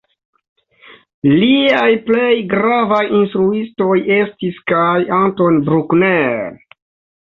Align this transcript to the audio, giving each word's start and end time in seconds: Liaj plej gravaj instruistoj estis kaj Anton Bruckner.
Liaj 1.33 1.91
plej 2.07 2.39
gravaj 2.55 3.03
instruistoj 3.21 4.01
estis 4.19 4.61
kaj 4.75 4.99
Anton 5.23 5.65
Bruckner. 5.71 6.47